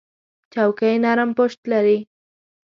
[0.53, 1.97] چوکۍ نرم پُشت لري.